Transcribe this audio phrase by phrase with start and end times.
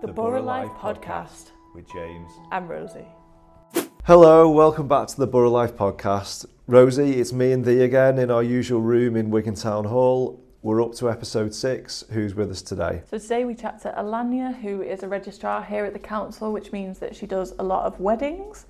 [0.00, 2.30] The, Borough Life Podcast with James.
[2.50, 3.06] and Rosie.
[4.04, 6.46] Hello, welcome back to the Borough Life Podcast.
[6.66, 10.42] Rosie, it's me and thee again in our usual room in Wigan Town Hall.
[10.62, 12.04] We're up to episode six.
[12.10, 13.02] Who's with us today?
[13.10, 16.72] So today we chat to Alanya, who is a registrar here at the council, which
[16.72, 18.66] means that she does a lot of weddings.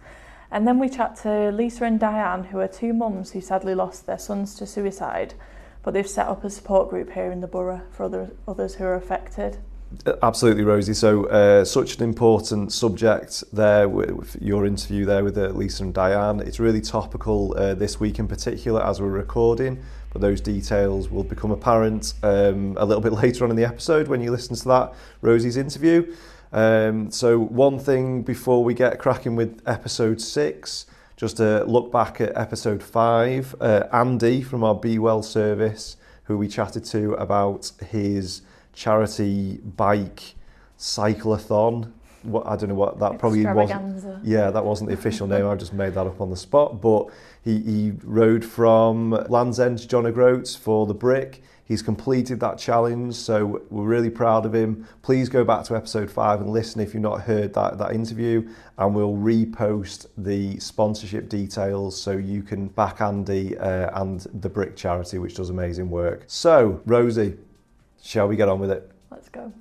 [0.50, 4.06] And then we chat to Lisa and Diane, who are two mums who sadly lost
[4.06, 5.34] their sons to suicide,
[5.82, 8.84] but they've set up a support group here in the borough for other, others who
[8.84, 9.58] are affected.
[10.22, 10.94] Absolutely, Rosie.
[10.94, 15.94] So, uh, such an important subject there with, your interview there with uh, Lisa and
[15.94, 16.40] Diane.
[16.40, 21.24] It's really topical uh, this week in particular as we're recording, but those details will
[21.24, 24.68] become apparent um, a little bit later on in the episode when you listen to
[24.68, 26.14] that Rosie's interview.
[26.52, 30.86] Um, so, one thing before we get cracking with episode six,
[31.16, 36.36] just to look back at episode five, uh, Andy from our Be Well service, who
[36.38, 38.42] we chatted to about his
[38.72, 40.34] charity bike
[40.78, 41.92] cyclothon.
[42.22, 44.24] What I don't know what that probably wasn't.
[44.24, 45.46] Yeah, that wasn't the official name.
[45.46, 46.80] I just made that up on the spot.
[46.80, 47.08] But
[47.42, 51.42] he, he rode from Land's End to John O'Groats for the brick.
[51.64, 54.86] He's completed that challenge, so we're really proud of him.
[55.00, 58.48] Please go back to episode five and listen if you've not heard that, that interview,
[58.78, 64.76] and we'll repost the sponsorship details so you can back Andy uh, and the Brick
[64.76, 66.24] Charity, which does amazing work.
[66.26, 67.38] So, Rosie,
[68.02, 68.90] shall we get on with it?
[69.10, 69.52] Let's go.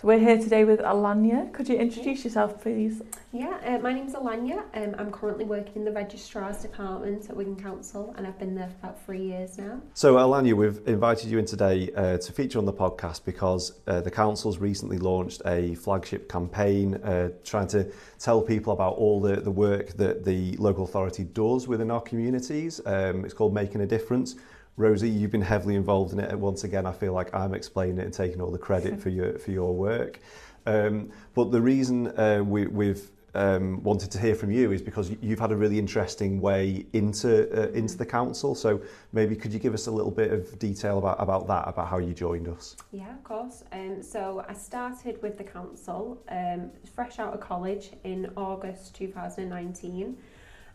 [0.00, 1.52] So we're here today with Alanya.
[1.52, 3.02] Could you introduce yourself, please?
[3.32, 4.62] Yeah, uh, my name's Alanya.
[4.74, 8.68] Um, I'm currently working in the Registrar's Department at Wigan Council and I've been there
[8.68, 9.78] for about three years now.
[9.92, 14.00] So, Alanya, we've invited you in today uh, to feature on the podcast because uh,
[14.00, 19.36] the council's recently launched a flagship campaign uh, trying to tell people about all the,
[19.36, 22.80] the work that the local authority does within our communities.
[22.86, 24.36] Um, it's called Making a Difference.
[24.80, 27.98] Rosie, you've been heavily involved in it, and once again, I feel like I'm explaining
[27.98, 30.18] it and taking all the credit for your for your work.
[30.66, 35.14] Um, but the reason uh, we, we've um, wanted to hear from you is because
[35.20, 38.54] you've had a really interesting way into uh, into the council.
[38.54, 38.80] So
[39.12, 41.98] maybe could you give us a little bit of detail about about that, about how
[41.98, 42.76] you joined us?
[42.90, 43.64] Yeah, of course.
[43.72, 50.16] Um, so I started with the council um, fresh out of college in August 2019.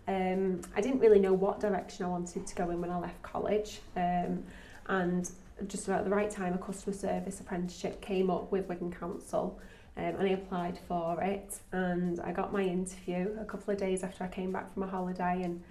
[0.07, 3.21] Um, I didn't really know what direction I wanted to go in when I left
[3.23, 3.81] college.
[3.95, 4.43] Um,
[4.87, 5.29] and
[5.67, 9.59] just about the right time, a customer service apprenticeship came up with Wigan Council.
[9.97, 14.03] Um, and I applied for it and I got my interview a couple of days
[14.03, 15.63] after I came back from a holiday and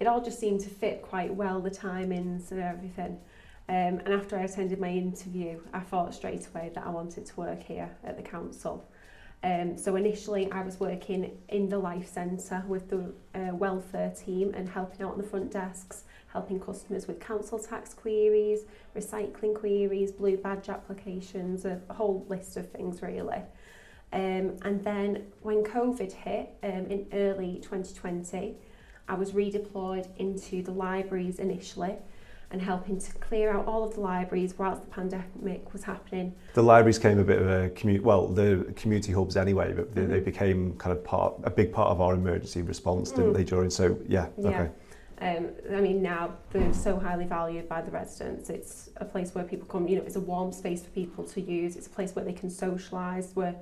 [0.00, 3.20] it all just seemed to fit quite well, the timings and everything.
[3.68, 7.36] Um, and after I attended my interview, I thought straight away that I wanted to
[7.36, 8.88] work here at the council.
[9.44, 14.52] Um, so initially I was working in the Life Centre with the uh, welfare team
[14.54, 18.64] and helping out on the front desks, helping customers with council tax queries,
[18.96, 23.42] recycling queries, blue badge applications, a whole list of things really.
[24.12, 28.56] Um, and then when COVID hit um, in early 2020,
[29.08, 31.94] I was redeployed into the libraries initially
[32.50, 36.34] and helping to clear out all of the libraries whilst the pandemic was happening.
[36.54, 40.02] The libraries came a bit of a community, well, the community hubs anyway, but they,
[40.02, 40.08] mm.
[40.08, 40.24] they mm-hmm.
[40.24, 43.36] became kind of part, a big part of our emergency response, didn't mm.
[43.36, 43.68] they, during?
[43.68, 44.48] So, yeah, yeah.
[44.48, 44.70] okay.
[45.20, 48.50] Um, I mean, now they're so highly valued by the residents.
[48.50, 51.40] It's a place where people come, you know, it's a warm space for people to
[51.40, 51.76] use.
[51.76, 53.56] It's a place where they can socialise, where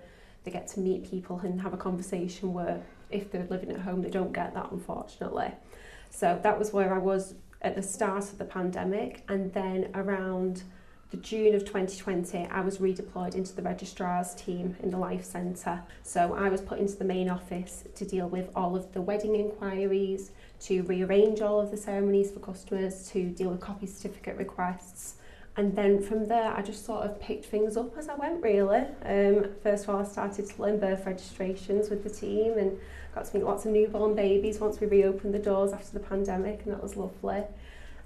[0.45, 2.81] they get to meet people and have a conversation where
[3.11, 5.51] if they're living at home, they don't get that, unfortunately.
[6.11, 9.23] So that was where I was at the start of the pandemic.
[9.29, 10.63] And then around
[11.11, 15.83] the June of 2020, I was redeployed into the registrar's team in the Life Centre.
[16.03, 19.37] So I was put into the main office to deal with all of the wedding
[19.37, 25.17] inquiries, to rearrange all of the ceremonies for customers, to deal with copy certificate requests.
[25.57, 28.85] And then from there, I just sort of picked things up as I went, really.
[29.05, 32.79] Um, first of all, I started to learn birth registrations with the team and
[33.17, 36.61] got to meet lots of newborn babies once we reopened the doors after the pandemic,
[36.65, 37.43] and that was lovely.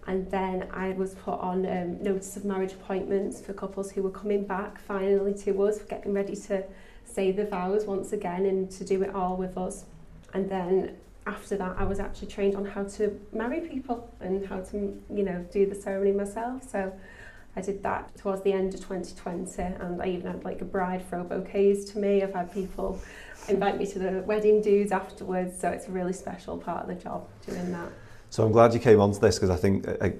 [0.06, 4.10] And then I was put on um, notice of marriage appointments for couples who were
[4.10, 6.64] coming back finally to us, getting ready to
[7.04, 9.84] say the vows once again and to do it all with us.
[10.32, 10.96] And then
[11.26, 15.24] after that, I was actually trained on how to marry people and how to, you
[15.24, 16.70] know, do the ceremony myself.
[16.70, 16.92] So
[17.56, 21.06] I did that towards the end of 2020, and I even had like a bride
[21.08, 22.22] throw bouquets to me.
[22.22, 23.00] I've had people
[23.48, 25.58] invite me to the wedding dues afterwards.
[25.58, 27.90] So it's a really special part of the job doing that.
[28.30, 30.10] So I'm glad you came on to this because I think uh, uh,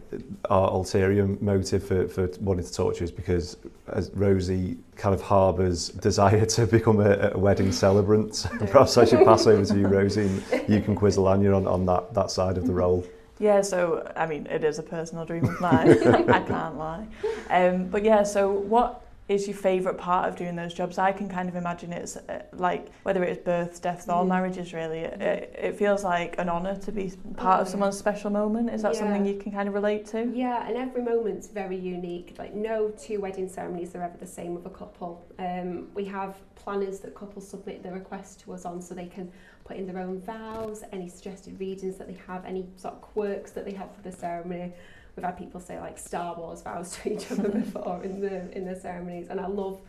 [0.51, 3.57] our ulterior motive for, for wanting to talk to you is because
[3.87, 8.35] as Rosie kind of harbours desire to become a, a wedding celebrant.
[8.35, 11.69] So perhaps I should pass over to you, Rosie, and you can quiz Alanya on,
[11.69, 13.07] on that, that side of the role.
[13.39, 15.91] Yeah, so I mean, it is a personal dream of mine.
[16.09, 17.07] I can't lie.
[17.49, 20.99] Um, but yeah, so what is your favourite part of doing those jobs?
[20.99, 24.29] I can kind of imagine it's uh, like whether it is births, deaths, or Mm.
[24.29, 24.75] marriages.
[24.75, 27.71] Really, it, it feels like an honour to be part Oh, of yeah.
[27.71, 28.71] someone's special moment.
[28.71, 28.99] Is that Yeah.
[29.01, 30.29] something you can kind of relate to?
[30.35, 32.35] Yeah, and every moment's very unique.
[32.41, 35.25] Like no two wedding ceremonies are ever the same with a couple.
[35.39, 39.31] Um, we have planners that couples submit their requests to us on, so they can
[39.63, 43.53] put in their own vows, any suggested readings that they have, any sort of quirks
[43.53, 44.73] that they have for the ceremony.
[45.17, 48.65] We've had people say like Star Wars vows to each other before in the in
[48.65, 49.81] the ceremonies, and I love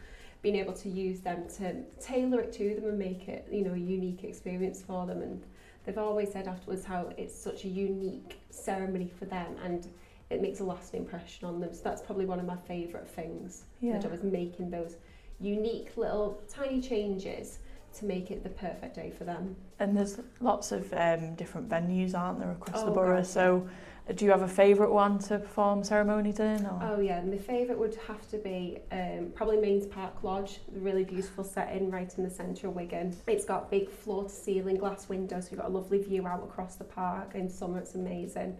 [0.41, 3.73] being able to use them to tailor it to them and make it you know
[3.73, 5.21] a unique experience for them.
[5.21, 5.43] And
[5.85, 9.87] they've always said afterwards how it's such a unique ceremony for them and
[10.29, 11.73] it makes a lasting impression on them.
[11.73, 13.63] So that's probably one of my favourite things.
[13.81, 13.97] Yeah.
[13.97, 14.95] The job is making those
[15.41, 17.59] unique little tiny changes
[17.95, 19.55] to make it the perfect day for them.
[19.79, 23.17] And there's lots of um, different venues, aren't there, across the Oh, borough?
[23.17, 23.67] God, So,
[24.15, 26.65] do you have a favourite one to perform ceremonies in?
[26.65, 26.79] Or?
[26.81, 31.03] Oh yeah, my favourite would have to be um, probably Mesnes Park Lodge, a really
[31.03, 33.15] beautiful setting right in the centre of Wigan.
[33.27, 36.43] It's got big floor to ceiling glass windows, so you've got a lovely view out
[36.43, 37.35] across the park.
[37.35, 38.57] In summer it's amazing.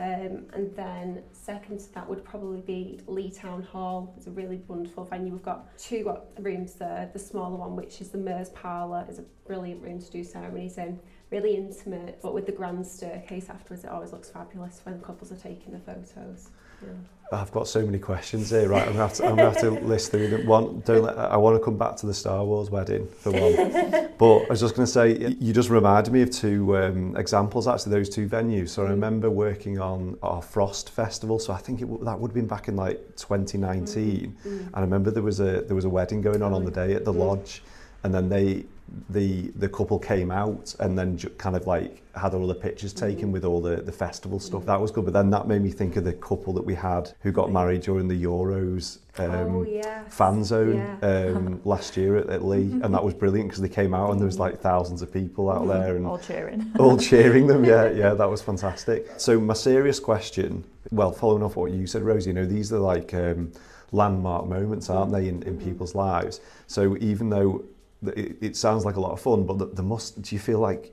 [0.00, 4.14] Um, and then second to that would probably be Leigh Town Hall.
[4.16, 5.32] It's a really wonderful venue.
[5.32, 7.10] We've got two uh, rooms there.
[7.12, 10.78] The smaller one, which is the Mayor's Parlour, is a brilliant room to do ceremonies
[10.78, 11.00] in.
[11.30, 15.36] Really intimate, but with the grand staircase afterwards, it always looks fabulous when couples are
[15.36, 16.48] taking the photos.
[16.82, 16.88] Yeah.
[17.30, 18.68] I've got so many questions here.
[18.70, 20.46] Right, I'm gonna have to, I'm gonna have to list through them.
[20.46, 24.08] One, don't let, I want to come back to the Star Wars wedding for one.
[24.18, 27.68] but I was just going to say, you just reminded me of two um, examples.
[27.68, 28.70] Actually, those two venues.
[28.70, 31.38] So I remember working on our Frost Festival.
[31.38, 34.34] So I think it, w- that would have been back in like 2019.
[34.46, 34.46] Mm.
[34.46, 36.94] And I remember there was a there was a wedding going on on the day
[36.94, 37.18] at the Mm.
[37.18, 37.62] lodge,
[38.04, 38.64] and then they
[39.10, 42.92] the the couple came out and then ju- kind of like had all the pictures
[42.92, 43.32] taken Mhm.
[43.32, 44.64] with all the the festival stuff.
[44.66, 45.04] That was good.
[45.04, 47.82] But then that made me think of the couple that we had who got married
[47.82, 48.98] during the Euros.
[49.18, 50.14] Um, oh yes.
[50.14, 51.32] fan zone Yeah.
[51.34, 54.20] um, last year at, at Leigh, and that was brilliant because they came out and
[54.20, 56.70] there was like thousands of people out there and All cheering.
[56.78, 57.64] all cheering them.
[57.64, 59.06] Yeah, yeah, that was fantastic.
[59.16, 62.78] So my serious question, well, following off what you said, Rosie, you know, these are
[62.78, 63.50] like um,
[63.92, 65.64] landmark moments, aren't they, in, in Mhm.
[65.64, 66.40] people's lives?
[66.68, 67.64] So even though th-
[68.06, 70.58] it, it sounds like a lot of fun, but th- there must, do you feel
[70.60, 70.92] like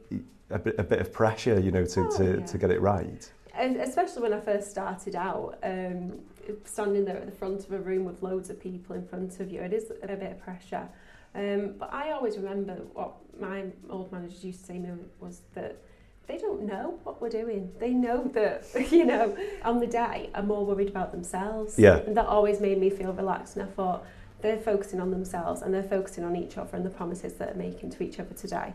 [0.50, 2.46] a bit, a bit of pressure, you know, to, Oh, to, yeah.
[2.46, 3.32] to get it right?
[3.58, 6.20] Especially when I first started out, um,
[6.66, 9.50] standing there at the front of a room with loads of people in front of
[9.50, 10.88] you, it is a bit of pressure.
[11.34, 15.42] Um, but I always remember what my old managers used to say to me was
[15.54, 15.78] that
[16.28, 17.72] they don't know what we're doing.
[17.80, 21.78] They know that, you know, on the day, I'm more worried about themselves.
[21.78, 21.98] Yeah.
[21.98, 23.56] And that always made me feel relaxed.
[23.58, 24.06] And I thought,
[24.42, 27.72] they're focusing on themselves and they're focusing on each other and the promises that they're
[27.72, 28.74] making to each other today.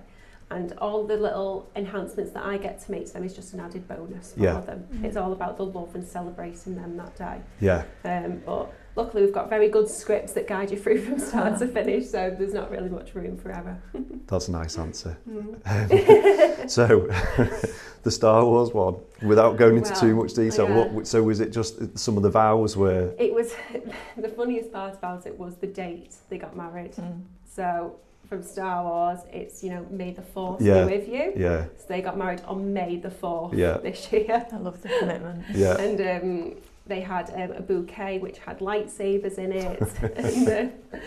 [0.51, 3.61] And all the little enhancements that I get to make to them is just an
[3.61, 4.61] added bonus for yeah.
[4.61, 4.85] them.
[4.93, 5.05] Mm.
[5.05, 7.41] It's all about the love and celebrating them that day.
[7.61, 7.85] Yeah.
[8.05, 11.67] Um, but luckily, we've got very good scripts that guide you through from start to
[11.69, 13.79] finish, so there's not really much room for error.
[14.27, 15.17] that's a nice answer.
[15.29, 16.71] Mm.
[16.71, 17.07] So,
[18.03, 20.87] the Star Wars one, without going into too much detail, yeah.
[20.87, 23.55] what, so was it just some of the vows were It was
[24.17, 26.93] the funniest part about it was the date they got married.
[26.93, 27.23] Mm.
[27.45, 27.97] So
[28.29, 30.85] from Star Wars, it's you know May the Fourth Yeah.
[30.85, 31.33] be with you.
[31.37, 33.79] Yeah, So they got married on May the Fourth Yeah.
[33.79, 34.47] this year.
[34.53, 35.45] I love the commitment.
[35.53, 35.77] yeah.
[35.79, 36.55] And um,
[36.91, 39.81] they had um, a bouquet which had lightsabers in it.
[40.17, 40.99] and uh,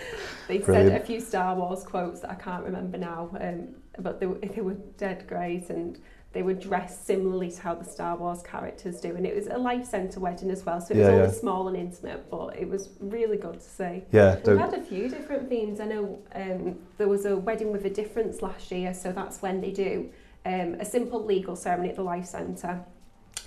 [0.47, 3.67] they said a few Star Wars quotes that I can't remember now, um,
[3.99, 5.69] but they, were- they were dead great.
[5.69, 5.99] And
[6.31, 9.15] they were dressed similarly to how the Star Wars characters do.
[9.15, 10.81] And it was a life centre wedding as well.
[10.81, 11.31] So it was Yeah, only yeah.
[11.31, 14.01] small and intimate, but it was really good to see.
[14.11, 15.79] Yeah, We've had a few different themes.
[15.79, 19.61] I know um, there was a wedding with a difference last year, so that's when
[19.61, 20.09] they do
[20.45, 22.83] um, a simple legal ceremony at the Life Centre,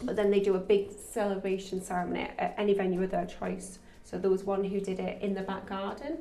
[0.02, 3.78] but then they do a big celebration ceremony at any venue of their choice.
[4.04, 6.18] So there was one who did it in the back garden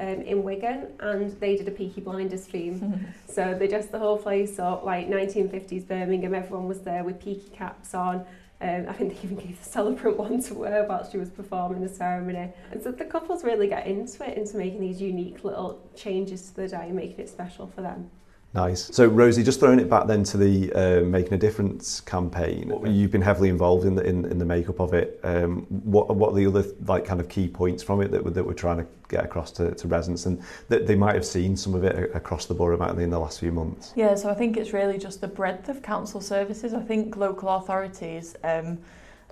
[0.00, 3.06] um, in Wigan, and they did a Peaky Blinders theme.
[3.26, 6.34] So they dressed the whole place up like 1950s Birmingham.
[6.34, 8.24] Everyone was there with peaky caps on.
[8.60, 11.80] Um, I think they even gave the celebrant one to wear while she was performing
[11.80, 12.52] the ceremony.
[12.70, 16.54] And so the couples really get into it, into making these unique little changes to
[16.54, 18.08] the day, making it special for them.
[18.54, 18.84] Nice.
[18.94, 22.72] So, Rosie, just throwing it back then to the uh, Making a Difference campaign.
[22.86, 25.18] You've been heavily involved in the in, in the makeup of it.
[25.24, 28.30] Um, what what are the other like kind of key points from it that we're,
[28.30, 31.56] that we're trying to get across to, to residents, and that they might have seen
[31.56, 33.92] some of it across the borough, mightn't they, in the last few months?
[33.96, 34.14] Yeah.
[34.14, 36.74] So I think it's really just the breadth of council services.
[36.74, 38.36] I think local authorities.
[38.44, 38.78] Um,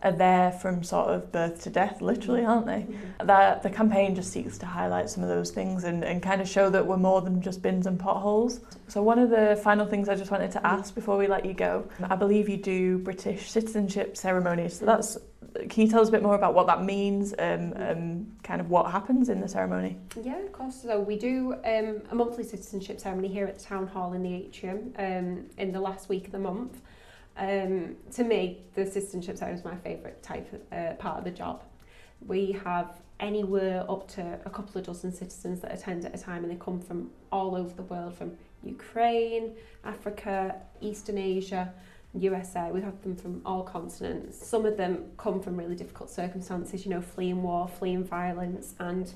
[0.03, 2.87] are there from sort of birth to death, literally, aren't they?
[3.25, 6.49] That the campaign just seeks to highlight some of those things and, and kind of
[6.49, 8.61] show that we're more than just bins and potholes.
[8.89, 11.55] So one of the final things I just wanted to ask before we let you
[11.55, 14.79] go, I believe you do British citizenship ceremonies.
[14.79, 15.19] So that's
[15.69, 18.61] can you tell us a bit more about what that means and um, um, kind
[18.61, 19.97] of what happens in the ceremony?
[20.23, 20.81] Yeah, of course.
[20.81, 24.35] So we do um, a monthly citizenship ceremony here at the town hall in the
[24.35, 26.81] atrium um, in the last week of the month.
[27.37, 31.31] Um, to me, the citizenship side is my favourite type of, uh, part of the
[31.31, 31.63] job.
[32.27, 36.43] We have anywhere up to a couple of dozen citizens that attend at a time,
[36.43, 41.73] and they come from all over the world, from Ukraine, Africa, Eastern Asia,
[42.15, 42.71] USA.
[42.71, 44.47] We have them from all continents.
[44.47, 49.13] Some of them come from really difficult circumstances, you know, fleeing war, fleeing violence, and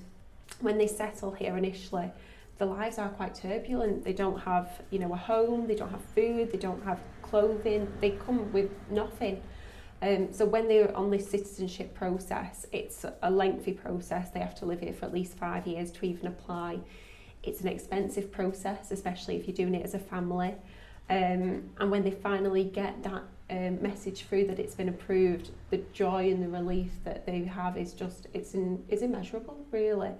[0.60, 2.10] when they settle here initially,
[2.58, 4.04] their lives are quite turbulent.
[4.04, 7.92] They don't have, you know, a home, they don't have food, they don't have clothing,
[8.00, 9.42] they come with nothing.
[10.02, 14.30] Um, so when they're on this citizenship process, it's a lengthy process.
[14.30, 16.80] They have to live here for at least five years to even apply.
[17.42, 20.54] It's an expensive process, especially if you're doing it as a family.
[21.08, 25.78] Um, and when they finally get that um, message through that it's been approved, the
[25.92, 30.10] joy and the relief that they have is just, it's, in, immeasurable, really.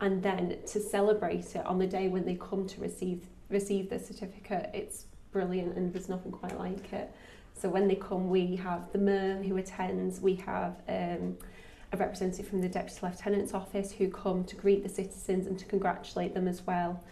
[0.00, 3.98] And then to celebrate it on the day when they come to receive, receive the
[3.98, 7.12] certificate, it's brilliant and there's nothing quite like it.
[7.54, 11.36] So when they come, we have the mayor who attends, we have um,
[11.92, 15.64] a representative from the Deputy Lieutenant's Office who come to greet the citizens and to
[15.64, 17.02] congratulate them as well.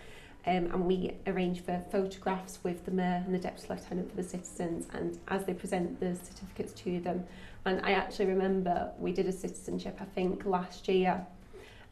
[0.47, 4.23] Um, and we arrange for photographs with the mayor and the deputy lieutenant for the
[4.23, 7.25] citizens and as they present the certificates to them
[7.65, 11.27] and I actually remember we did a citizenship I think last year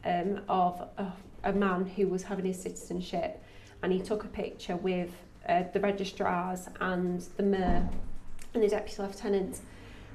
[0.05, 1.13] um, of a,
[1.43, 3.43] a man who was having his citizenship
[3.83, 5.11] and he took a picture with
[5.49, 7.89] uh, the registrars and the mayor
[8.55, 9.61] and the deputy lieutenant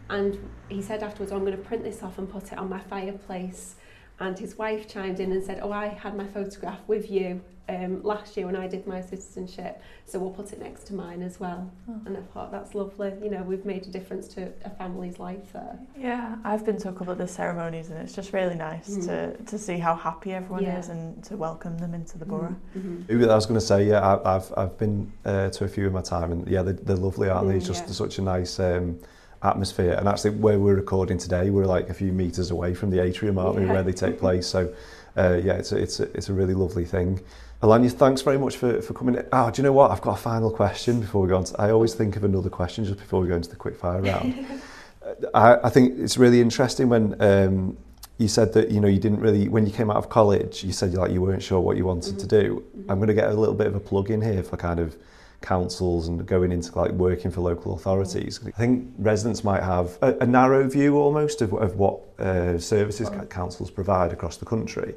[0.10, 2.70] and he said afterwards oh, I'm going to print this off and put it on
[2.70, 3.76] my fireplace.
[4.20, 8.02] And his wife chimed in and said oh I had my photograph with you um,
[8.04, 11.40] last year when I did my citizenship, so we'll put it next to mine as
[11.40, 11.72] well.
[11.88, 12.02] Oh.
[12.06, 13.14] And I thought that's lovely.
[13.22, 15.78] You know, we've made a difference to a family's life there.
[15.98, 19.06] Yeah, I've been to a couple of the ceremonies, and it's just really nice mm.
[19.06, 20.80] to to see how happy everyone yeah.
[20.80, 22.56] is and to welcome them into the borough.
[22.76, 23.06] Mm.
[23.06, 23.30] Mm-hmm.
[23.30, 25.94] I was going to say, yeah, I, I've I've been uh, to a few in
[25.94, 27.56] my time, and yeah, they're, they're lovely, aren't they?
[27.58, 27.94] It's mm, just yeah.
[27.94, 28.60] such a nice.
[28.60, 29.00] Um,
[29.42, 33.02] atmosphere and actually where we're recording today we're like a few meters away from the
[33.02, 33.62] atrium aren't yeah.
[33.62, 34.74] we where they take place so
[35.16, 37.18] uh, yeah it's a, it's a, it's a really lovely thing
[37.62, 39.22] Alanya, thanks very much for, for coming.
[39.34, 39.92] Oh, do you know what?
[39.92, 41.44] I've got a final question before we go on.
[41.44, 44.02] To, I always think of another question just before we go into the quick fire
[44.02, 44.46] round.
[45.34, 47.78] I, I think it's really interesting when um,
[48.18, 50.64] you said that you know you didn't really when you came out of college.
[50.64, 52.28] You said like you weren't sure what you wanted mm-hmm.
[52.28, 52.64] to do.
[52.78, 52.92] Mm-hmm.
[52.92, 54.96] I'm going to get a little bit of a plug in here for kind of
[55.42, 58.40] councils and going into like working for local authorities.
[58.46, 63.10] I think residents might have a, a narrow view almost of, of what uh, services
[63.30, 64.96] councils provide across the country.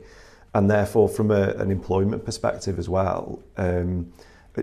[0.55, 4.13] and therefore from a, an employment perspective as well um,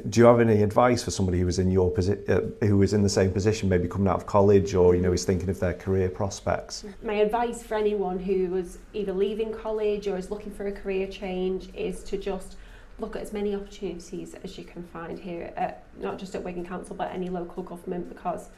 [0.10, 2.94] do you have any advice for somebody who is in your posi- uh, who is
[2.94, 5.60] in the same position maybe coming out of college or you know is thinking of
[5.60, 6.86] their career prospects?
[7.02, 11.08] My advice for anyone who was either leaving college or is looking for a career
[11.08, 12.58] change is to just
[13.00, 16.66] look at as many opportunities as you can find here at, not just at Wigan
[16.66, 18.50] Council but any local government because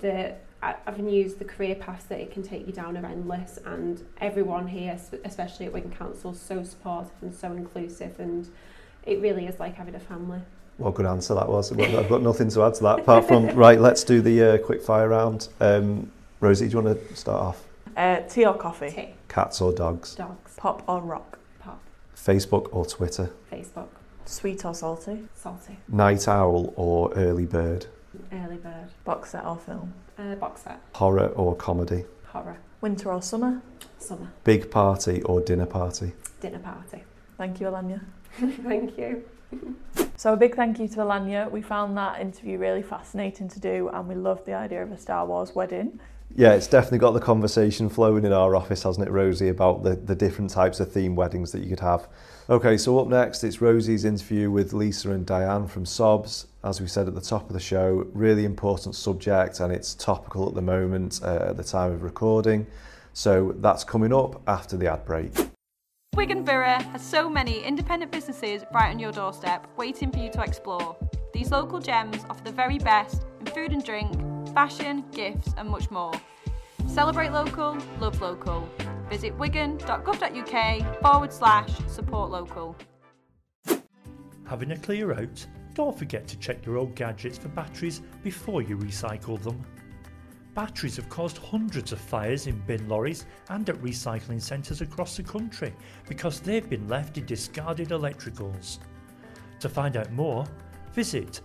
[0.00, 4.68] the avenues, the career paths that it can take you down are endless and everyone
[4.68, 8.48] here, especially at Wigan Council, is so supportive and so inclusive and
[9.04, 10.40] it really is like having a family.
[10.78, 11.72] Well, good answer that was.
[11.72, 14.82] I've got nothing to add to that apart from, right, let's do the uh, quick
[14.82, 15.48] fire round.
[15.60, 17.64] Um, Rosie, do you want to start off?
[17.96, 18.90] Uh, tea or coffee?
[18.90, 19.14] Tea.
[19.28, 20.14] Cats or dogs?
[20.14, 20.54] Dogs.
[20.56, 21.38] Pop or rock?
[21.58, 21.80] Pop.
[22.16, 23.30] Facebook or Twitter?
[23.50, 23.88] Facebook.
[24.24, 25.28] Sweet or salty?
[25.34, 25.78] Salty.
[25.88, 27.86] Night owl or early bird?
[28.32, 28.88] Early bird.
[29.04, 29.92] Box set or film?
[30.18, 30.80] Uh, box set.
[30.94, 32.04] Horror or comedy?
[32.26, 32.58] Horror.
[32.80, 33.62] Winter or summer?
[33.98, 34.32] Summer.
[34.44, 36.12] Big party or dinner party?
[36.40, 37.04] Dinner party.
[37.38, 38.00] Thank you, Alanya.
[38.64, 39.24] thank you.
[40.16, 41.50] so a big thank you to Alanya.
[41.50, 44.98] We found that interview really fascinating to do and we loved the idea of a
[44.98, 46.00] Star Wars wedding.
[46.34, 49.96] Yeah, it's definitely got the conversation flowing in our office, hasn't it, Rosie, about the,
[49.96, 52.08] the different types of theme weddings that you could have.
[52.48, 56.46] Okay, so up next, it's Rosie's interview with Lisa and Diane from SOBS.
[56.64, 60.48] As we said at the top of the show, really important subject and it's topical
[60.48, 62.66] at the moment uh, at the time of recording.
[63.12, 65.32] So that's coming up after the ad break.
[66.14, 70.42] Wigan Borough has so many independent businesses right on your doorstep, waiting for you to
[70.42, 70.96] explore.
[71.32, 74.12] These local gems offer the very best in food and drink,
[74.52, 76.12] fashion, gifts, and much more.
[76.86, 78.68] Celebrate local, love local.
[79.08, 82.76] Visit wigan.gov.uk forward slash support local.
[84.46, 85.46] Having a clear out?
[85.74, 89.64] Don't forget to check your old gadgets for batteries before you recycle them.
[90.54, 95.22] Batteries have caused hundreds of fires in bin lorries and at recycling centres across the
[95.22, 95.74] country
[96.06, 98.78] because they've been left in discarded electricals.
[99.60, 100.44] To find out more,
[100.92, 101.40] visit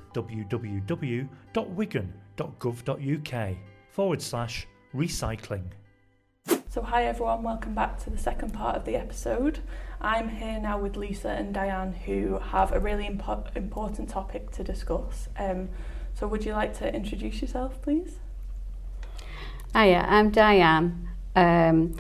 [2.37, 3.57] www.wigan.gov.uk
[3.89, 5.63] forward slash recycling.
[6.69, 9.59] So, hi everyone, welcome back to the second part of the episode.
[9.99, 14.63] I'm here now with Lisa and Diane, who have a really impo- important topic to
[14.63, 15.27] discuss.
[15.37, 15.69] Um,
[16.13, 18.19] so, would you like to introduce yourself, please?
[19.73, 21.95] Hiya, I'm Diane, um,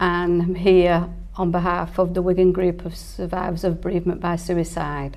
[0.00, 5.16] and I'm here on behalf of the Wigan Group of Survivors of Bereavement by Suicide.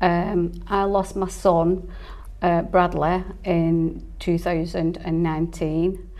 [0.00, 1.88] Um, I lost my son,
[2.42, 6.10] uh, Bradley, in 2019.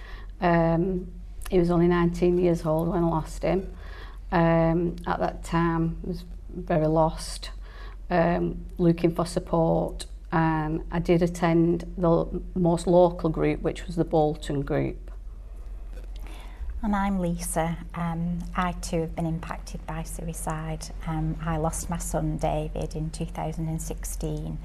[0.40, 1.12] Um,
[1.50, 3.74] he was only 19 years old when I lost him.
[4.30, 6.24] Um, at that time, I was
[6.54, 7.50] very lost,
[8.08, 14.04] um, looking for support, and I did attend the most local group, which was the
[14.04, 15.10] Bolton group.
[16.84, 17.76] And I'm Lisa.
[17.94, 20.86] Um, I too have been impacted by suicide.
[21.06, 24.58] Um, I lost my son David in 2016,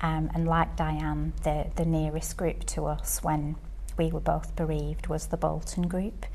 [0.00, 3.56] um, and like Diane, the, the nearest group to us when
[3.98, 6.26] we were both bereaved was the Bolton group,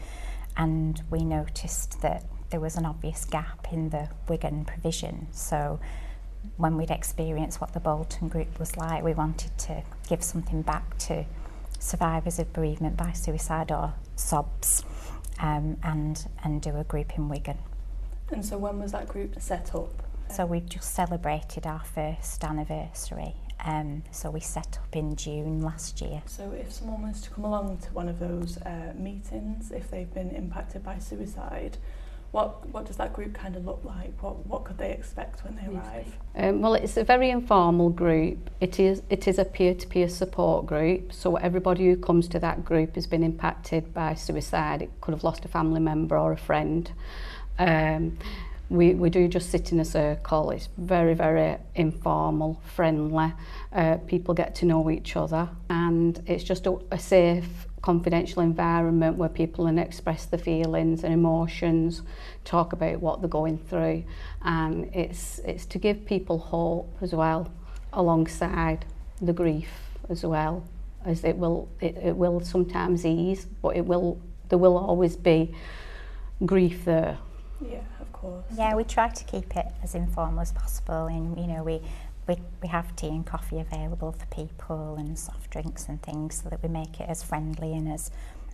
[0.56, 5.28] and we noticed that there was an obvious gap in the Wigan provision.
[5.32, 5.80] So
[6.58, 10.98] when we'd experienced what the Bolton group was like, we wanted to give something back
[11.00, 11.26] to
[11.80, 14.84] survivors of bereavement by suicide or SOBs
[15.40, 17.58] um, and, and do a group in Wigan.
[18.32, 20.04] And so, when was that group set up?
[20.32, 23.36] So we've just celebrated our first anniversary.
[23.66, 26.22] Um, so we set up in June last year.
[26.28, 30.14] So if someone was to come along to one of those uh, meetings, if they've
[30.14, 31.78] been impacted by suicide,
[32.32, 34.22] what what does that group kind of look like?
[34.22, 36.18] What what could they expect when they arrive?
[36.36, 38.50] Um, well, it's a very informal group.
[38.60, 41.14] It is it is a peer-to-peer -peer support group.
[41.14, 44.82] So everybody who comes to that group has been impacted by suicide.
[44.82, 46.92] It could have lost a family member or a friend.
[47.58, 48.18] Um,
[48.70, 50.52] we, we do just sit in a circle.
[50.52, 53.34] It's very, very informal, friendly.
[53.72, 59.18] Uh, people get to know each other and it's just a, a safe, confidential environment
[59.18, 62.02] where people can express their feelings and emotions,
[62.44, 64.04] talk about what they're going through.
[64.42, 67.52] And it's, it's to give people hope as well,
[67.94, 68.86] alongside
[69.22, 69.70] the grief
[70.10, 70.64] as well,
[71.06, 75.54] as it will, it, it will sometimes ease, but it will, there will always be
[76.44, 77.20] grief there.
[77.62, 77.82] Yeah.
[78.26, 78.46] Course.
[78.58, 81.82] Yeah, we try to keep it as informal as possible, and you know we
[82.28, 86.50] we, we have tea and coffee available for people and soft drinks and things so
[86.50, 88.12] that we make it as friendly and as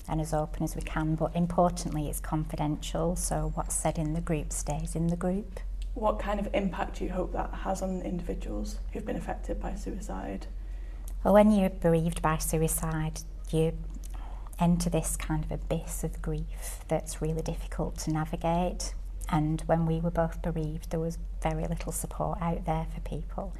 [0.09, 4.19] and as open as we can but importantly it's confidential so what's said in the
[4.19, 5.59] group stays in the group
[5.93, 9.75] What kind of impact do you hope that has on individuals who've been affected by
[9.75, 10.47] suicide?
[11.23, 13.77] well when you're bereaved by suicide you
[14.59, 18.93] enter this kind of abyss of grief that's really difficult to navigate
[19.31, 23.53] and when we were both bereaved there was very little support out there for people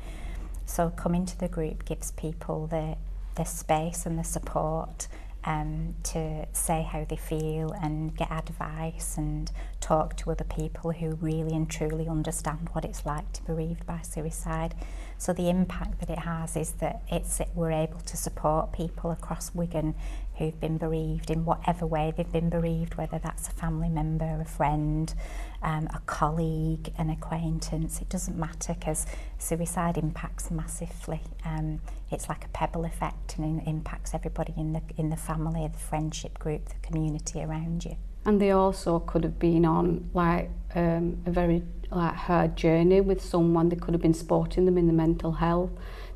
[0.66, 2.96] so coming to the group gives people the
[3.36, 5.08] the space and the support
[5.44, 11.16] um, to say how they feel and get advice and talk to other people who
[11.16, 14.76] really and truly understand what it's like to be bereaved by suicide.
[15.18, 19.54] So the impact that it has is that it's we're able to support people across
[19.54, 19.96] Wigan
[20.38, 24.46] who've been bereaved in whatever way they've been bereaved, whether that's a family member, a
[24.46, 25.14] friend,
[25.62, 28.02] um, a colleague, an acquaintance.
[28.02, 29.06] It doesn't matter because
[29.38, 31.22] suicide impacts massively.
[31.46, 35.68] Um, it's like a pebble effect and it impacts everybody in the, in the family,
[35.68, 37.96] the friendship group, the community around you.
[38.26, 43.24] And they also could have been on like um, a very like hard journey with
[43.24, 43.70] someone.
[43.70, 45.72] They could have been supporting them in the mental health.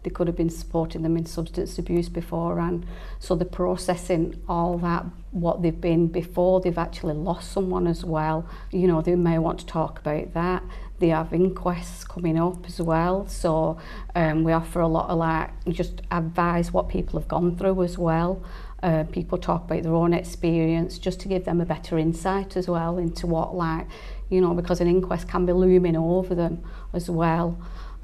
[0.05, 2.85] They could have been supporting them in substance abuse before, and
[3.17, 8.47] So they're processing all that, what they've been before they've actually lost someone as well.
[8.71, 10.61] You know, they may want to talk about that.
[10.99, 13.27] They have inquests coming up as well.
[13.27, 13.79] So
[14.13, 17.97] um, we offer a lot of like, just advise what people have gone through as
[17.97, 18.43] well.
[18.83, 22.67] Uh, people talk about their own experience just to give them a better insight as
[22.67, 23.87] well into what like
[24.29, 26.63] you know because an inquest can be looming over them
[26.93, 27.57] as well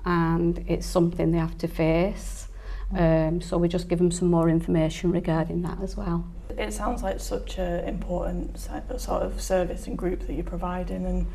[0.06, 2.48] and it's something they have to face
[2.96, 6.26] um, so we just give them some more information regarding that as well.
[6.58, 11.28] It sounds like such an important sort of service and group that you're providing and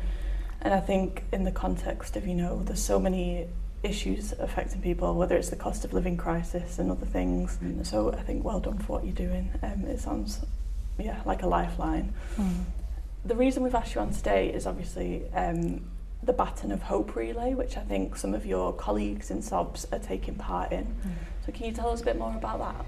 [0.61, 3.47] and I think in the context of you know there's so many
[3.83, 7.85] issues affecting people whether it's the cost of living crisis and other things mm.
[7.85, 10.43] so I think well done for what you're doing um, it sounds
[10.97, 12.63] yeah like a lifeline mm.
[13.23, 15.85] the reason we've asked you on today is obviously um,
[16.23, 19.99] the Baton of Hope Relay, which I think some of your colleagues in SOBS are
[19.99, 20.85] taking part in.
[20.85, 21.11] Mm.
[21.45, 22.85] So can you tell us a bit more about that?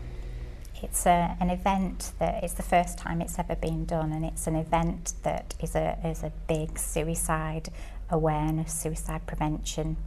[0.81, 4.47] It's a, an event that is the first time it's ever been done and it's
[4.47, 7.69] an event that is a, is a big suicide
[8.09, 9.97] awareness, suicide prevention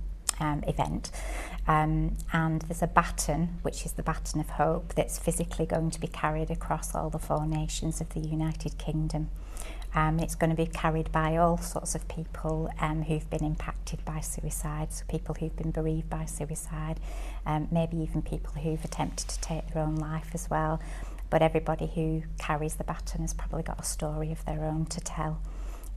[0.40, 1.10] um, event.
[1.68, 6.00] Um, and there's a baton, which is the baton of hope, that's physically going to
[6.00, 9.30] be carried across all the four nations of the United Kingdom.
[9.94, 14.04] Um, it's going to be carried by all sorts of people um, who've been impacted
[14.04, 16.98] by suicide, so people who've been bereaved by suicide,
[17.44, 20.80] um, maybe even people who've attempted to take their own life as well.
[21.28, 25.00] But everybody who carries the baton has probably got a story of their own to
[25.00, 25.40] tell.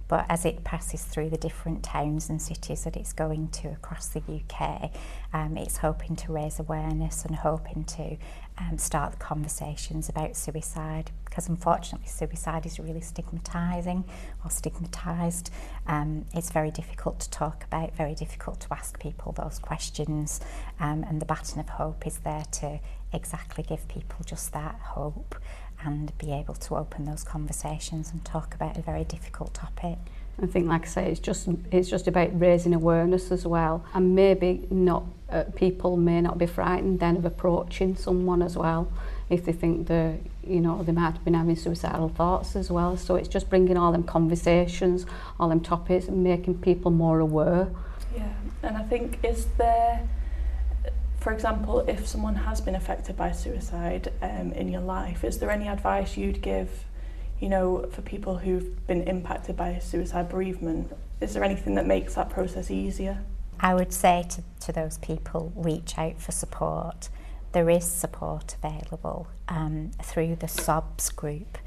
[0.08, 4.08] But as it passes through the different towns and cities that it's going to across
[4.08, 4.92] the UK,
[5.34, 8.18] um, it's hoping to raise awareness and hoping to
[8.58, 14.04] um, start the conversations about suicide because unfortunately suicide is really stigmatising
[14.44, 15.50] or stigmatised.
[15.88, 20.40] Um, it's very difficult to talk about, very difficult to ask people those questions
[20.80, 22.80] um, and the baton of hope is there to
[23.12, 25.36] exactly give people just that hope
[25.84, 29.98] and be able to open those conversations and talk about a very difficult topic.
[30.42, 34.16] I think, like I say, it's just it's just about raising awareness as well, and
[34.16, 35.04] maybe not
[35.36, 38.92] uh, people may not be frightened then of approaching someone as well
[39.30, 42.96] if they think they you know they might have been having suicidal thoughts as well.
[42.96, 45.06] So it's just bringing all them conversations,
[45.40, 47.68] all them topics, and making people more aware.
[48.16, 50.08] Yeah, and I think is there
[51.26, 55.50] for example, if someone has been affected by suicide um, in your life, is there
[55.50, 56.86] any advice you'd give,
[57.40, 60.96] you know, for people who've been impacted by suicide bereavement?
[61.20, 63.24] Is there anything that makes that process easier?
[63.60, 67.10] I would say to, to those people, reach out for support.
[67.52, 71.58] There is support available um, through the SOBS group.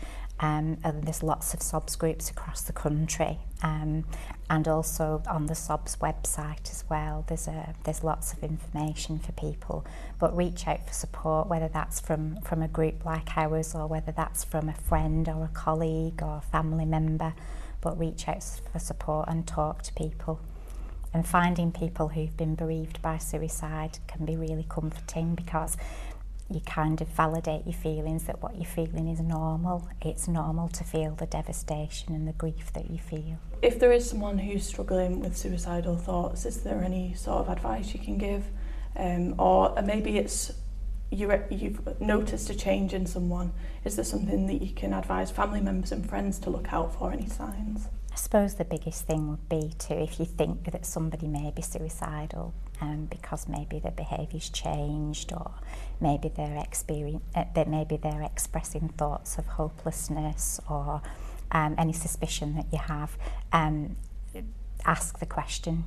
[0.40, 4.04] Um, and there's lots of SOBS groups across the country um,
[4.48, 9.32] and also on the SOBS website as well there's a there's lots of information for
[9.32, 9.84] people
[10.20, 14.12] but reach out for support whether that's from from a group like ours or whether
[14.12, 17.34] that's from a friend or a colleague or a family member
[17.80, 20.40] but reach out for support and talk to people
[21.18, 25.76] and finding people who've been bereaved by suicide can be really comforting because
[26.48, 29.88] you kind of validate your feelings that what you're feeling is normal.
[30.00, 33.40] It's normal to feel the devastation and the grief that you feel.
[33.62, 37.92] If there is someone who's struggling with suicidal thoughts, is there any sort of advice
[37.92, 38.44] you can give?
[38.94, 40.52] Um, or maybe it's
[41.10, 43.52] you, you've noticed a change in someone.
[43.84, 47.10] Is there something that you can advise family members and friends to look out for,
[47.10, 47.88] any signs?
[48.18, 51.62] I suppose the biggest thing would be to, if you think that somebody may be
[51.62, 55.52] suicidal, um, because maybe their behaviour's changed or
[56.00, 61.00] maybe they're experience, uh, maybe they're expressing thoughts of hopelessness or
[61.52, 63.16] um, any suspicion that you have,
[63.52, 63.96] um,
[64.84, 65.84] ask the question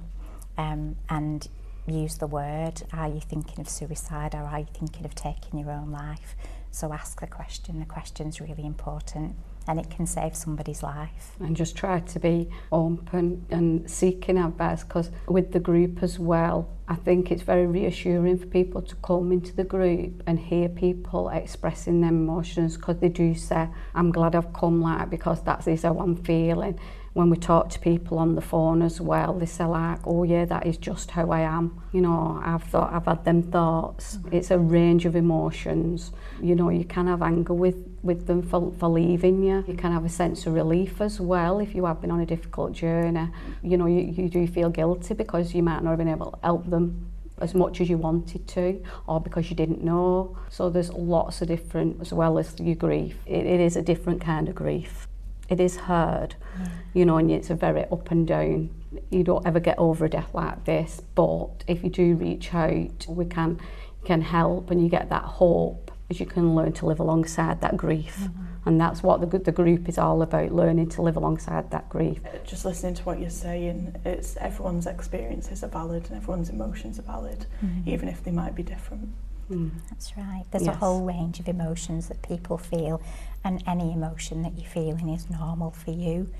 [0.57, 1.49] um, and
[1.85, 2.81] use the word.
[2.93, 6.37] Are you thinking of suicide or are you thinking of taking your own life?
[6.71, 7.81] So ask the question.
[7.81, 9.35] The question's really important
[9.67, 11.35] and it can save somebody's life.
[11.39, 16.69] And just try to be open and seeking advice because with the group as well,
[16.87, 21.29] I think it's very reassuring for people to come into the group and hear people
[21.29, 25.83] expressing their emotions because they do say, I'm glad I've come like because that is
[25.83, 26.79] how I'm feeling.
[27.13, 30.45] when we talk to people on the phone as well, they say like, oh yeah,
[30.45, 31.81] that is just how I am.
[31.91, 34.17] You know, I've thought, I've had them thoughts.
[34.17, 34.33] Mm.
[34.33, 36.11] It's a range of emotions.
[36.41, 39.63] You know, you can have anger with, with them for, for leaving you.
[39.67, 42.25] You can have a sense of relief as well if you have been on a
[42.25, 43.27] difficult journey.
[43.61, 46.39] You know, you, you do feel guilty because you might not have been able to
[46.43, 50.37] help them as much as you wanted to or because you didn't know.
[50.49, 53.17] So there's lots of different, as well as your grief.
[53.25, 55.07] It, it is a different kind of grief.
[55.51, 56.71] It is hard, mm.
[56.93, 58.69] you know, and it's a very up and down.
[59.09, 63.05] You don't ever get over a death like this, but if you do reach out,
[63.07, 63.59] we can
[64.03, 67.77] can help and you get that hope as you can learn to live alongside that
[67.77, 68.17] grief.
[68.19, 68.43] Mm-hmm.
[68.65, 72.19] And that's what the, the group is all about, learning to live alongside that grief.
[72.45, 77.03] Just listening to what you're saying, it's everyone's experiences are valid and everyone's emotions are
[77.03, 77.89] valid, mm-hmm.
[77.89, 79.09] even if they might be different.
[79.51, 79.71] Mm.
[79.89, 80.45] That's right.
[80.51, 80.75] There's yes.
[80.75, 83.01] a whole range of emotions that people feel,
[83.43, 86.31] and any emotion that you're feeling is normal for you.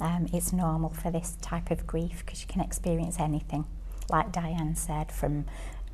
[0.00, 3.66] Um, it's normal for this type of grief because you can experience anything.
[4.08, 5.46] Like Diane said, from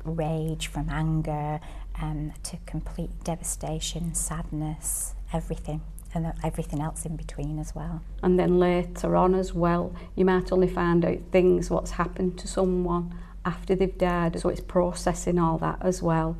[0.03, 1.59] rage, from anger,
[2.01, 5.81] um, to complete devastation, sadness, everything
[6.13, 8.01] and everything else in between as well.
[8.23, 12.47] And then later on as well, you might only find out things what's happened to
[12.47, 13.13] someone
[13.45, 14.39] after they've died.
[14.39, 16.37] So it's processing all that as well.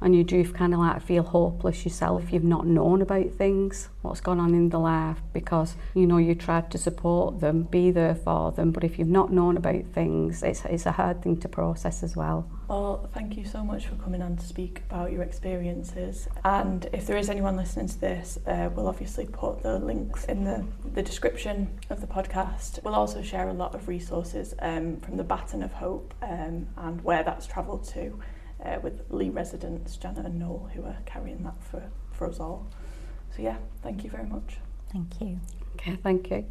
[0.00, 2.32] And you do kind of like feel hopeless yourself.
[2.32, 6.34] You've not known about things, what's gone on in the life, because you know you
[6.34, 8.70] tried to support them, be there for them.
[8.70, 12.16] But if you've not known about things, it's, it's a hard thing to process as
[12.16, 12.48] well.
[12.70, 16.28] Well, thank you so much for coming on to speak about your experiences.
[16.44, 20.44] And if there is anyone listening to this, uh, we'll obviously put the links in
[20.44, 22.80] the, the description of the podcast.
[22.84, 27.02] We'll also share a lot of resources um, from the Baton of Hope um, and
[27.02, 28.20] where that's travelled to
[28.64, 32.66] uh, with Leigh residents, Janet and Noel, who are carrying that for, for us all.
[33.36, 34.58] So, yeah, thank you very much.
[34.92, 35.40] Thank you.
[35.76, 36.44] Okay, thank you.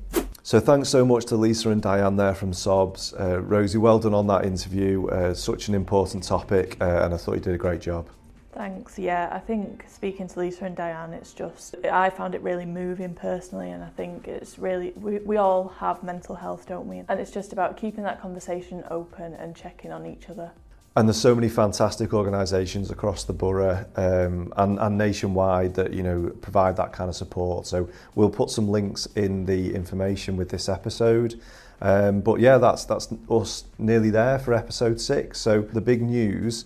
[0.43, 3.13] So thanks so much to Lisa and Diane there from SOBS.
[3.13, 5.07] Uh, Rosie, well done on that interview.
[5.07, 8.09] Uh, such an important topic, uh, and I thought you did a great job.
[8.53, 8.97] Thanks.
[8.97, 13.13] Yeah, I think speaking to Lisa and Diane, it's just I found it really moving
[13.13, 17.03] personally, and I think it's really we, we all have mental health, don't we?
[17.07, 20.51] And it's just about keeping that conversation open and checking on each other.
[20.99, 26.03] And there's so many fantastic organisations across the borough um, and, and nationwide that you
[26.03, 27.67] know provide that kind of support.
[27.67, 31.39] So we'll put some links in the information with this episode.
[31.79, 35.39] Um, but yeah, that's that's us nearly there for episode six.
[35.39, 36.65] So the big news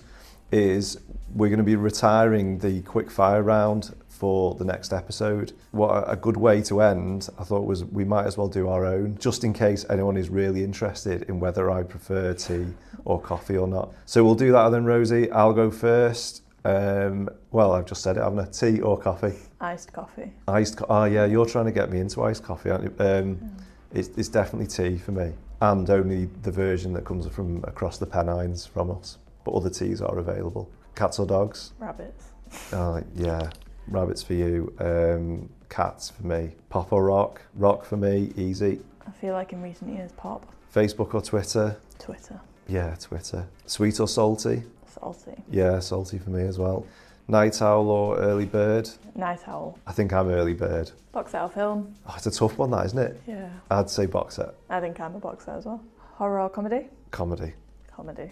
[0.52, 1.00] is
[1.36, 5.52] we're going to be retiring the quick fire round for the next episode.
[5.72, 8.86] What a good way to end, I thought was we might as well do our
[8.86, 12.68] own, just in case anyone is really interested in whether I prefer tea
[13.04, 13.92] or coffee or not.
[14.06, 15.30] So we'll do that then, Rosie.
[15.30, 16.42] I'll go first.
[16.64, 18.46] Um, well, I've just said it, haven't I?
[18.46, 19.36] Tea or coffee?
[19.60, 20.32] Iced coffee.
[20.48, 22.94] Iced co- Oh, yeah, you're trying to get me into iced coffee, aren't you?
[23.06, 23.58] Um,
[23.94, 25.34] it's, it's definitely tea for me.
[25.60, 29.18] And only the version that comes from across the Pennines from us.
[29.44, 30.72] But other teas are available.
[30.96, 31.74] Cats or dogs?
[31.78, 32.28] Rabbits.
[32.72, 33.50] Oh, yeah.
[33.88, 34.74] Rabbits for you.
[34.80, 36.52] Um, cats for me.
[36.70, 37.42] Pop or rock?
[37.56, 38.32] Rock for me.
[38.38, 38.80] Easy.
[39.08, 41.78] I feel like in recent years, pop, Facebook or Twitter?
[42.00, 43.46] Twitter, Yeah, Twitter.
[43.66, 44.64] Sweet or salty?
[44.88, 46.86] salty, Yeah, salty for me as well.
[47.28, 48.90] Night owl or early bird?
[49.16, 50.92] night owl, I think I'm early bird.
[51.12, 51.94] box set or film.
[52.08, 53.22] Oh, it's a tough one, that isn't it?
[53.28, 54.54] Yeah, I'd say box set.
[54.70, 55.82] I think I'm a box set as well.
[56.16, 56.88] Horror or comedy?
[57.12, 57.54] Comedy.
[57.94, 58.32] Comedy.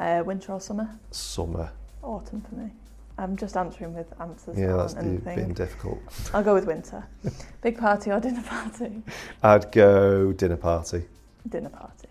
[0.00, 0.88] Uh, winter or summer?
[1.10, 1.70] Summer.
[2.02, 2.70] Autumn for me.
[3.18, 4.56] I'm just answering with answers.
[4.56, 5.98] Yeah, that that's the, being difficult.
[6.32, 7.04] I'll go with winter.
[7.62, 9.02] Big party or dinner party?
[9.42, 11.04] I'd go dinner party.
[11.48, 12.08] Dinner party.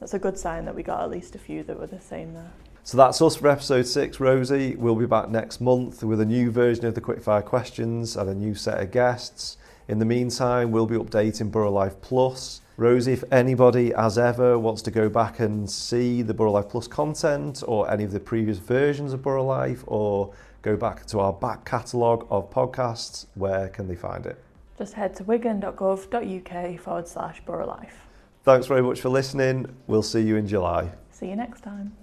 [0.00, 2.32] That's a good sign that we got at least a few that were the same
[2.32, 2.50] there.
[2.82, 4.74] So that's us for episode six, Rosie.
[4.74, 8.34] We'll be back next month with a new version of the Quickfire questions and a
[8.34, 9.58] new set of guests.
[9.86, 12.62] In the meantime, we'll be updating Borough Life Plus.
[12.78, 16.86] Rosie, if anybody, as ever, wants to go back and see the Borough Life Plus
[16.86, 21.32] content or any of the previous versions of Borough Life or go back to our
[21.32, 24.40] back catalogue of podcasts, where can they find it?
[24.78, 27.96] Just head to wigan.gov.uk forward slash borough life.
[28.44, 29.74] Thanks very much for listening.
[29.88, 30.92] We'll see you in July.
[31.10, 31.96] See you next time.